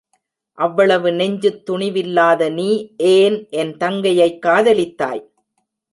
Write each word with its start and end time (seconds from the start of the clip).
அவ்வளவு 0.57 1.11
நெஞ்சுத் 1.11 1.69
துணிவில்லாத 1.69 2.49
நீ 2.49 2.69
ஏன் 3.11 3.47
என் 3.49 3.77
தங்கையைக் 3.77 4.39
காதலித்தாய்? 4.45 5.21